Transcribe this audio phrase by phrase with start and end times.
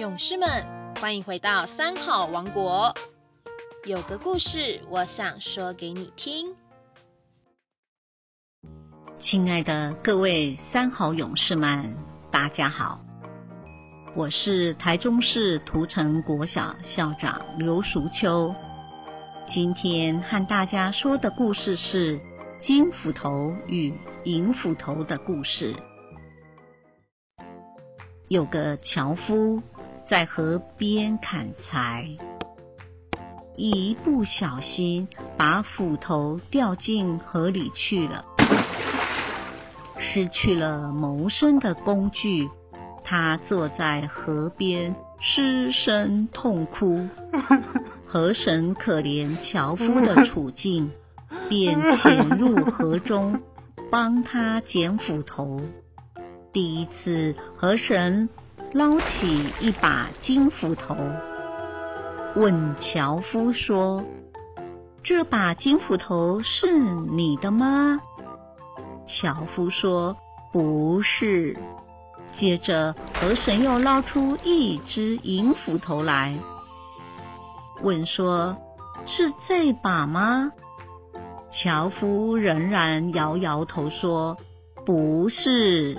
[0.00, 0.48] 勇士们，
[0.98, 2.94] 欢迎回到三好王国。
[3.84, 6.56] 有个故事，我想说给你听。
[9.20, 11.94] 亲爱的各位三好勇士们，
[12.32, 12.98] 大家好，
[14.16, 18.54] 我是台中市涂城国小校长刘淑秋。
[19.52, 22.18] 今天和大家说的故事是
[22.62, 23.92] 金斧头与
[24.24, 25.76] 银斧头的故事。
[28.28, 29.62] 有个樵夫。
[30.10, 32.04] 在河边砍柴，
[33.54, 38.24] 一不小心把斧头掉进河里去了，
[40.00, 42.50] 失去了谋生的工具。
[43.04, 47.08] 他坐在河边失声痛哭。
[48.04, 50.90] 河神可怜樵夫的处境，
[51.48, 53.40] 便潜入河中
[53.92, 55.60] 帮他捡斧头。
[56.52, 58.28] 第一次，河神。
[58.72, 60.96] 捞起一把金斧头，
[62.36, 64.04] 问樵夫说
[65.02, 68.00] ：“这把金斧头是你的吗？”
[69.08, 70.16] 樵夫说
[70.52, 71.56] ：“不是。”
[72.38, 76.32] 接着，河神又捞出一只银斧头来，
[77.82, 78.56] 问说
[79.08, 80.52] ：“是这把吗？”
[81.50, 84.36] 樵夫仍然摇摇头说
[84.86, 85.98] ：“不是。”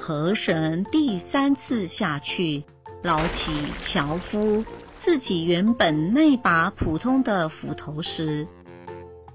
[0.00, 2.64] 河神第三次下去
[3.02, 3.52] 捞起
[3.92, 4.64] 樵夫
[5.04, 8.48] 自己原本那把普通的斧头时，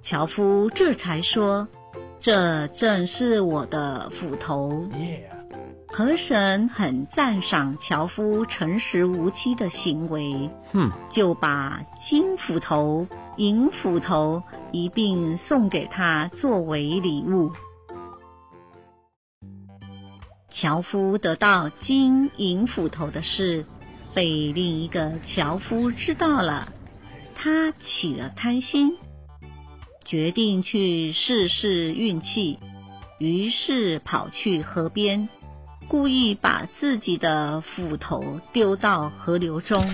[0.02, 1.68] 樵夫这才说
[2.20, 4.90] ：“这正是我的斧头。”
[5.88, 10.50] 河神很赞赏樵夫诚实无欺的行为，
[11.12, 17.52] 就把金斧头、银斧头一并送给他作为礼物。
[20.58, 23.66] 樵夫得到金银斧头的事，
[24.14, 26.72] 被另一个樵夫知道了，
[27.36, 28.94] 他起了贪心，
[30.06, 32.58] 决定去试试运气，
[33.20, 35.28] 于是跑去河边，
[35.90, 39.86] 故意把自己的斧头丢到河流中，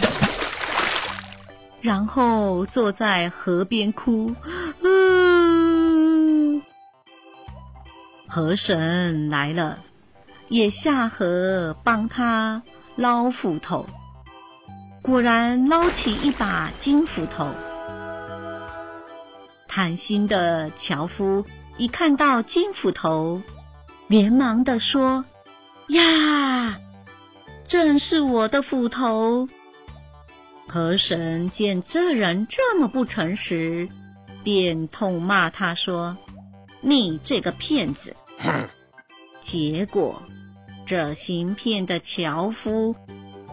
[1.81, 4.35] 然后坐在河边哭。
[4.83, 6.61] 嗯
[8.27, 9.79] 河神来了。
[10.51, 12.61] 也下河帮他
[12.97, 13.85] 捞斧头，
[15.01, 17.47] 果然捞起一把金斧头。
[19.69, 21.45] 贪心的樵夫
[21.77, 23.41] 一看到金斧头，
[24.09, 25.23] 连忙的说
[25.87, 26.77] ：“呀，
[27.69, 29.47] 正是我的斧头！”
[30.67, 33.87] 河神见这人这么不诚实，
[34.43, 36.17] 便痛骂他说
[36.83, 38.13] ：“你这个骗子！”
[39.49, 40.21] 结果。
[40.91, 42.97] 这行骗的樵夫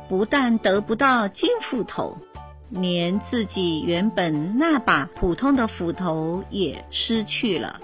[0.09, 2.19] 不但得不到金斧头，
[2.69, 7.78] 连自己原本那把普通的斧头也失去了。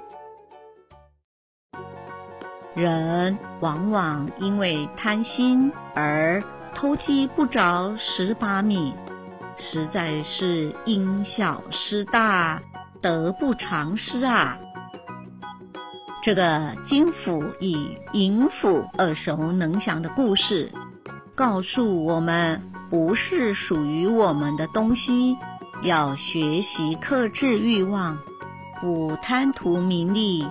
[2.75, 6.43] 人往往因为贪心而
[6.75, 8.93] 偷鸡不着蚀把米，
[9.57, 12.61] 实在是因小失大，
[13.01, 14.59] 得不偿失啊！
[16.25, 20.73] 这个金斧与银斧耳熟能详的故事，
[21.35, 25.37] 告诉我们，不是属于我们的东西，
[25.83, 28.17] 要学习克制欲望，
[28.81, 30.47] 不贪图名利，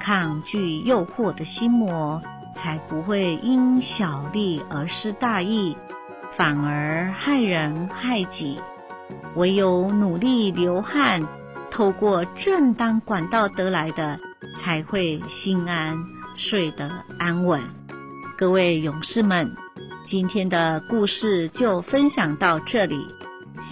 [0.00, 2.20] 抗拒诱惑的心魔，
[2.56, 5.76] 才不会因小利而失大义，
[6.36, 8.58] 反而害人害己。
[9.36, 11.20] 唯有努力流汗，
[11.70, 14.18] 透过正当管道得来的。
[14.62, 15.96] 才会心安，
[16.36, 17.62] 睡得安稳。
[18.36, 19.50] 各位勇士们，
[20.08, 23.06] 今天的故事就分享到这里，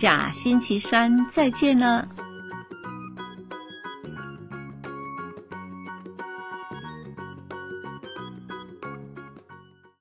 [0.00, 2.08] 下星期三再见了。